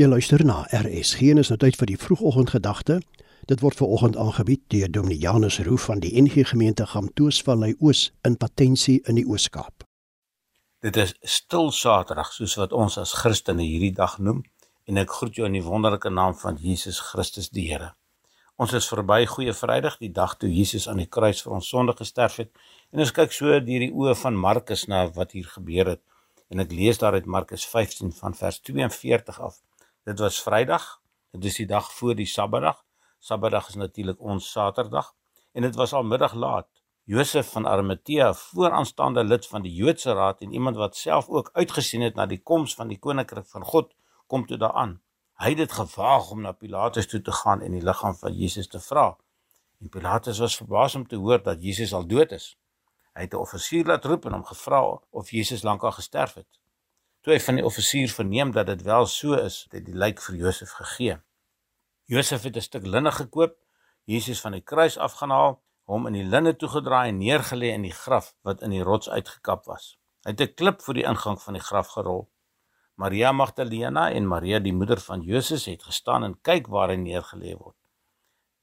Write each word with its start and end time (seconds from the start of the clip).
Jy 0.00 0.06
luister 0.08 0.40
na 0.40 0.62
RSG 0.72 1.34
en 1.34 1.40
is 1.42 1.50
nou 1.52 1.58
tyd 1.60 1.76
vir 1.76 1.90
die 1.90 1.98
vroegoggendgedagte. 2.00 2.94
Dit 3.44 3.60
word 3.60 3.76
ver 3.76 3.90
oggend 3.92 4.14
aangebied 4.16 4.62
deur 4.72 4.88
Dominianus 4.88 5.58
Roo 5.66 5.76
van 5.76 5.98
die 6.00 6.14
NG 6.16 6.46
Gemeente 6.48 6.86
Gamtoosvallei 6.88 7.74
Oos 7.76 8.06
in 8.24 8.38
Patensie 8.40 9.02
in 9.04 9.18
die 9.20 9.26
Oos-Kaap. 9.28 9.84
Dit 10.80 10.96
is 10.96 11.12
stil 11.20 11.68
Saterdag 11.76 12.30
soos 12.32 12.54
wat 12.56 12.72
ons 12.72 12.96
as 13.02 13.12
Christene 13.20 13.66
hierdie 13.68 13.92
dag 13.98 14.14
noem 14.16 14.38
en 14.88 15.00
ek 15.02 15.12
groet 15.12 15.36
jou 15.36 15.44
in 15.44 15.58
die 15.58 15.64
wonderlike 15.66 16.08
naam 16.08 16.38
van 16.40 16.56
Jesus 16.56 17.02
Christus 17.10 17.50
die 17.52 17.66
Here. 17.68 17.90
Ons 18.56 18.72
is 18.78 18.88
verby 18.88 19.26
Goeie 19.28 19.52
Vrydag, 19.52 19.98
die 20.00 20.08
dag 20.08 20.38
toe 20.40 20.48
Jesus 20.48 20.86
aan 20.88 21.02
die 21.02 21.10
kruis 21.18 21.42
vir 21.44 21.58
ons 21.58 21.68
sonde 21.68 21.92
gesterf 21.98 22.38
het. 22.40 22.48
En 22.96 23.04
ons 23.04 23.12
kyk 23.12 23.36
so 23.36 23.52
deur 23.52 23.84
die 23.84 23.92
oë 23.92 24.16
van 24.22 24.40
Markus 24.40 24.86
na 24.88 25.04
wat 25.12 25.36
hier 25.36 25.52
gebeur 25.52 25.92
het. 25.92 26.02
En 26.48 26.64
ek 26.64 26.72
lees 26.72 26.96
daar 27.04 27.12
uit 27.20 27.28
Markus 27.28 27.68
15 27.68 28.16
van 28.16 28.32
vers 28.40 28.60
42 28.64 29.36
af. 29.36 29.60
Dit 30.04 30.18
was 30.18 30.42
Vrydag. 30.42 31.00
Dit 31.30 31.44
is 31.44 31.56
die 31.56 31.66
dag 31.66 31.92
voor 31.92 32.14
die 32.18 32.26
Sabbatdag. 32.26 32.84
Sabbatdag 33.18 33.68
is 33.68 33.74
natuurlik 33.74 34.20
ons 34.20 34.50
Saterdag 34.50 35.12
en 35.52 35.62
dit 35.62 35.74
was 35.74 35.92
al 35.92 36.02
middag 36.02 36.32
laat. 36.34 36.66
Josef 37.04 37.50
van 37.52 37.66
Arimatea, 37.66 38.32
vooraanstaande 38.34 39.24
lid 39.24 39.46
van 39.46 39.62
die 39.62 39.74
Joodse 39.74 40.12
Raad 40.12 40.40
en 40.40 40.52
iemand 40.52 40.76
wat 40.76 40.96
self 40.96 41.28
ook 41.28 41.50
uitgesien 41.52 42.02
het 42.02 42.14
na 42.14 42.26
die 42.26 42.40
koms 42.42 42.74
van 42.74 42.88
die 42.88 42.98
koninkryk 42.98 43.46
van 43.46 43.64
God, 43.64 43.94
kom 44.26 44.46
toe 44.46 44.58
daaraan. 44.58 44.96
Hy 45.38 45.48
het 45.54 45.62
dit 45.62 45.72
gewaag 45.72 46.30
om 46.30 46.42
na 46.42 46.52
Pilatus 46.52 47.06
toe 47.06 47.20
te 47.22 47.32
gaan 47.32 47.62
en 47.62 47.78
die 47.78 47.82
liggaam 47.82 48.18
van 48.18 48.34
Jesus 48.34 48.68
te 48.68 48.80
vra. 48.80 49.16
En 49.80 49.88
Pilatus 49.88 50.38
was 50.38 50.56
verbaas 50.56 50.94
om 50.98 51.06
te 51.06 51.16
hoor 51.16 51.42
dat 51.42 51.62
Jesus 51.62 51.94
al 51.94 52.06
dood 52.06 52.34
is. 52.34 52.56
Hy 53.14 53.28
het 53.28 53.34
'n 53.34 53.44
offisier 53.46 53.86
laat 53.86 54.04
roep 54.04 54.26
en 54.26 54.32
hom 54.32 54.44
gevra 54.44 54.82
of 55.10 55.30
Jesus 55.30 55.62
lankal 55.62 55.92
gesterf 55.92 56.34
het. 56.34 56.61
Toe 57.22 57.36
hy 57.36 57.38
van 57.38 57.60
die 57.60 57.62
offisier 57.62 58.10
verneem 58.10 58.50
dat 58.50 58.66
dit 58.66 58.80
wel 58.82 59.04
so 59.06 59.36
is, 59.38 59.60
het 59.68 59.76
hy 59.76 59.80
die 59.86 59.94
lijk 59.94 60.18
vir 60.24 60.36
Josef 60.40 60.72
gegee. 60.74 61.20
Josef 62.10 62.42
het 62.42 62.56
'n 62.56 62.66
stuk 62.66 62.86
linne 62.86 63.12
gekoop, 63.14 63.52
Jesus 64.10 64.40
van 64.40 64.52
die 64.52 64.64
kruis 64.70 64.96
afgehaal, 64.98 65.60
hom 65.86 66.06
in 66.06 66.16
die 66.18 66.24
linne 66.26 66.56
toegedraai 66.56 67.08
en 67.08 67.20
neergelê 67.20 67.68
in 67.74 67.82
die 67.86 67.94
graf 67.94 68.34
wat 68.42 68.62
in 68.62 68.70
die 68.74 68.82
rots 68.82 69.08
uitgekap 69.08 69.64
was. 69.70 69.98
Hy 70.24 70.30
het 70.30 70.40
'n 70.40 70.54
klip 70.54 70.82
voor 70.82 70.94
die 70.94 71.06
ingang 71.06 71.38
van 71.42 71.54
die 71.54 71.62
graf 71.62 71.88
gerol. 71.94 72.28
Maria 72.94 73.32
Magdalena 73.32 74.10
en 74.10 74.26
Maria 74.26 74.58
die 74.58 74.74
moeder 74.74 75.00
van 75.00 75.22
Jesus 75.22 75.66
het 75.66 75.82
gestaan 75.82 76.24
en 76.24 76.40
kyk 76.40 76.66
waar 76.66 76.88
hy 76.88 76.96
neergelê 76.96 77.54
word. 77.56 77.76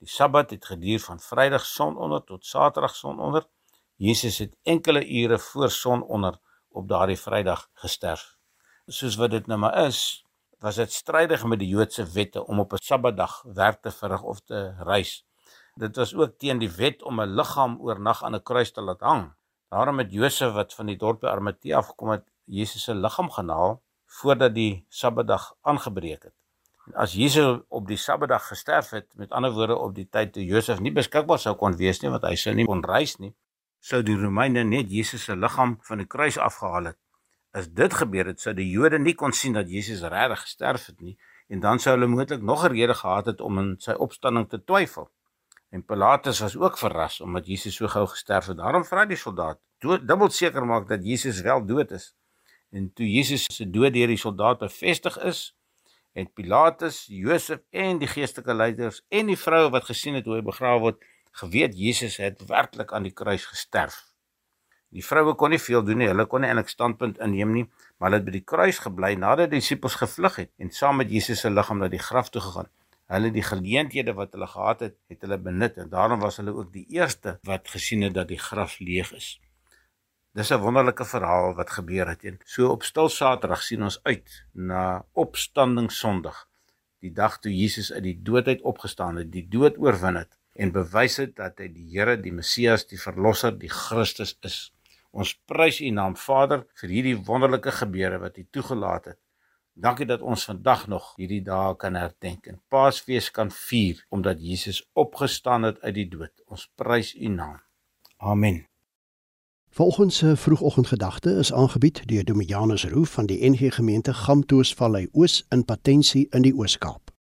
Die 0.00 0.08
Sabbat 0.08 0.50
het 0.50 0.64
geduur 0.64 1.00
van 1.00 1.20
Vrydag 1.20 1.64
sononder 1.66 2.24
tot 2.24 2.46
Saterdag 2.46 2.96
sononder. 2.96 3.46
Jesus 3.96 4.38
het 4.38 4.56
enkele 4.62 5.04
ure 5.08 5.38
voor 5.38 5.70
sononder 5.70 6.38
op 6.68 6.88
daardie 6.88 7.20
Vrydag 7.20 7.68
gesterf 7.74 8.35
soos 8.86 9.16
wat 9.18 9.32
dit 9.34 9.46
nou 9.50 9.58
maar 9.58 9.86
is, 9.86 10.24
was 10.62 10.78
dit 10.78 10.92
strydig 10.92 11.44
met 11.44 11.58
die 11.58 11.68
Joodse 11.68 12.04
wette 12.14 12.44
om 12.46 12.60
op 12.60 12.72
'n 12.72 12.82
Sabbatdag 12.82 13.42
werk 13.42 13.82
te 13.82 13.90
verrig 13.90 14.22
of 14.22 14.40
te 14.40 14.74
reis. 14.78 15.26
Dit 15.74 15.96
was 15.96 16.14
ook 16.14 16.38
teen 16.38 16.58
die 16.58 16.70
wet 16.70 17.02
om 17.02 17.20
'n 17.20 17.34
liggaam 17.34 17.80
oornag 17.80 18.22
aan 18.22 18.34
'n 18.34 18.42
kruis 18.42 18.72
te 18.72 18.80
laat 18.80 19.00
hang. 19.00 19.34
Daarom 19.68 19.98
het 19.98 20.12
Josef 20.12 20.52
wat 20.52 20.74
van 20.74 20.86
die 20.86 20.96
dorp 20.96 21.24
Arimatea 21.24 21.76
afgekom 21.76 22.08
het, 22.08 22.24
Jesus 22.44 22.82
se 22.82 22.94
liggaam 22.94 23.30
genaal 23.30 23.82
voordat 24.06 24.54
die 24.54 24.86
Sabbatdag 24.88 25.54
aangebreek 25.60 26.22
het. 26.22 26.34
En 26.86 26.94
as 26.94 27.12
Jesus 27.12 27.60
op 27.68 27.86
die 27.86 27.96
Sabbatdag 27.96 28.46
gesterf 28.46 28.90
het, 28.90 29.14
met 29.14 29.30
ander 29.30 29.52
woorde 29.52 29.76
op 29.76 29.94
die 29.94 30.08
tyd 30.08 30.32
toe 30.32 30.44
Josef 30.44 30.80
nie 30.80 30.92
beskikbaar 30.92 31.38
sou 31.38 31.56
kon 31.56 31.76
wees 31.76 32.00
nie 32.00 32.10
want 32.10 32.22
hy 32.22 32.34
sou 32.34 32.54
nie 32.54 32.64
kon 32.64 32.84
reis 32.84 33.16
nie, 33.16 33.34
sou 33.80 34.02
die 34.02 34.16
Romeine 34.16 34.64
net 34.64 34.90
Jesus 34.90 35.24
se 35.24 35.36
liggaam 35.36 35.78
van 35.82 35.98
die 35.98 36.06
kruis 36.06 36.38
afgehaal 36.38 36.84
het 36.84 36.98
as 37.56 37.68
dit 37.72 37.94
gebeur 37.94 38.28
het, 38.28 38.40
sou 38.40 38.52
die 38.54 38.68
Jode 38.68 38.98
nie 39.00 39.14
kon 39.16 39.32
sien 39.32 39.54
dat 39.56 39.70
Jesus 39.72 40.02
regtig 40.04 40.42
gesterf 40.44 40.86
het 40.90 41.00
nie 41.00 41.16
en 41.48 41.60
dan 41.62 41.80
sou 41.80 41.94
hulle 41.94 42.08
moontlik 42.10 42.42
nog 42.42 42.64
'n 42.64 42.72
rede 42.72 42.94
gehad 42.94 43.26
het 43.26 43.40
om 43.40 43.58
in 43.58 43.74
sy 43.78 43.92
opstanding 44.06 44.48
te 44.48 44.64
twyfel. 44.64 45.10
En 45.70 45.84
Pilatus 45.84 46.40
was 46.40 46.56
ook 46.56 46.78
verras 46.78 47.20
omdat 47.20 47.46
Jesus 47.46 47.74
so 47.74 47.88
gou 47.88 48.06
gesterf 48.06 48.46
het. 48.46 48.56
Daarom 48.56 48.84
vra 48.84 49.04
die 49.06 49.16
soldaat, 49.16 49.58
dubbel 49.80 50.30
seker 50.30 50.66
maak 50.66 50.88
dat 50.88 51.04
Jesus 51.04 51.40
wel 51.40 51.66
dood 51.66 51.90
is. 51.90 52.14
En 52.70 52.92
toe 52.92 53.10
Jesus 53.10 53.44
se 53.44 53.70
dood 53.70 53.92
deur 53.92 54.06
die 54.06 54.16
soldate 54.16 54.64
bevestig 54.64 55.18
is, 55.18 55.56
het 56.12 56.32
Pilatus, 56.34 57.06
Josef 57.08 57.60
en 57.70 57.98
die 57.98 58.08
geestelike 58.08 58.54
leiers 58.54 59.02
en 59.08 59.26
die 59.26 59.36
vroue 59.36 59.70
wat 59.70 59.84
gesien 59.84 60.14
het 60.14 60.24
hoe 60.24 60.34
hy 60.34 60.42
begrawe 60.42 60.80
word, 60.80 61.04
geweet 61.30 61.76
Jesus 61.78 62.16
het 62.16 62.46
werklik 62.46 62.92
aan 62.92 63.02
die 63.02 63.12
kruis 63.12 63.44
gesterf. 63.44 64.05
Die 64.96 65.04
vroue 65.04 65.34
kon 65.36 65.52
nie 65.52 65.60
veel 65.60 65.82
doen 65.84 65.98
nie. 66.00 66.08
Hulle 66.08 66.24
kon 66.30 66.40
nie 66.40 66.48
eintlik 66.48 66.70
standpunt 66.72 67.18
inneem 67.20 67.50
nie, 67.52 67.64
maar 67.98 68.08
hulle 68.08 68.20
het 68.22 68.26
by 68.28 68.32
die 68.38 68.46
kruis 68.52 68.78
gebly 68.80 69.10
nadat 69.20 69.50
die 69.52 69.60
disippels 69.60 69.98
gevlug 70.00 70.38
het 70.40 70.52
en 70.62 70.70
saam 70.72 71.02
met 71.02 71.10
Jesus 71.12 71.42
se 71.44 71.50
liggaam 71.52 71.82
na 71.82 71.88
die 71.92 72.00
graf 72.00 72.30
toe 72.32 72.40
gegaan. 72.40 72.70
Hulle 73.12 73.28
die 73.34 73.44
geleenthede 73.44 74.14
wat 74.16 74.32
hulle 74.32 74.48
gehad 74.50 74.80
het, 74.86 74.94
het 75.12 75.26
hulle 75.26 75.36
benut 75.38 75.76
en 75.82 75.90
daarom 75.92 76.22
was 76.24 76.40
hulle 76.40 76.54
ook 76.56 76.72
die 76.72 76.86
eerste 76.96 77.36
wat 77.46 77.68
gesien 77.70 78.06
het 78.06 78.14
dat 78.16 78.32
die 78.32 78.40
graf 78.40 78.78
leeg 78.80 79.12
is. 79.18 79.28
Dis 80.36 80.50
'n 80.52 80.60
wonderlike 80.60 81.04
verhaal 81.04 81.54
wat 81.54 81.70
gebeur 81.70 82.08
het. 82.08 82.24
En 82.24 82.38
so 82.44 82.68
op 82.68 82.82
Stil 82.82 83.08
Saterdag 83.08 83.62
sien 83.62 83.82
ons 83.82 84.00
uit 84.02 84.44
na 84.52 85.04
Opstanding 85.12 85.92
Sondag, 85.92 86.48
die 87.00 87.12
dag 87.12 87.38
toe 87.38 87.52
Jesus 87.52 87.92
uit 87.92 88.02
die 88.02 88.22
dood 88.22 88.46
uit 88.46 88.62
opgestaan 88.62 89.16
het, 89.16 89.32
die 89.32 89.48
dood 89.48 89.78
oorwin 89.78 90.16
het 90.16 90.38
en 90.54 90.72
bewys 90.72 91.16
het 91.16 91.36
dat 91.36 91.58
hy 91.58 91.68
die 91.68 91.88
Here, 91.92 92.16
die 92.16 92.32
Messias, 92.32 92.86
die 92.86 93.00
verlosser, 93.00 93.52
die 93.58 93.68
Christus 93.68 94.38
is. 94.40 94.72
Ons 95.16 95.32
prys 95.48 95.78
U 95.80 95.90
naam 95.96 96.16
Vader 96.20 96.66
vir 96.80 96.92
hierdie 96.92 97.16
wonderlike 97.24 97.72
gebeure 97.72 98.18
wat 98.20 98.36
U 98.36 98.44
toegelaat 98.52 99.08
het. 99.12 99.20
Dankie 99.72 100.06
dat 100.08 100.20
ons 100.20 100.44
vandag 100.48 100.86
nog 100.92 101.14
hierdie 101.16 101.42
dae 101.44 101.72
kan 101.80 101.96
herdenk 101.96 102.48
en 102.52 102.60
Paasfees 102.72 103.30
kan 103.32 103.50
vier 103.52 104.04
omdat 104.12 104.40
Jesus 104.40 104.82
opgestaan 104.92 105.68
het 105.68 105.80
uit 105.80 105.94
die 105.96 106.08
dood. 106.12 106.32
Ons 106.52 106.68
prys 106.76 107.14
U 107.14 107.32
naam. 107.32 107.60
Amen. 108.16 108.66
Volgens 109.76 110.16
se 110.16 110.36
vroegoggendgedagte 110.36 111.30
is 111.30 111.52
aangebied 111.52 112.08
deur 112.08 112.24
Dominianus 112.24 112.84
Roo 112.84 113.04
van 113.04 113.26
die 113.26 113.40
NG 113.50 113.74
Gemeente 113.74 114.14
Gamtoosvallei 114.14 115.08
Oos 115.12 115.44
in 115.48 115.64
Patensie 115.64 116.26
in 116.30 116.42
die 116.42 116.54
Oos-Kaap. 116.56 117.05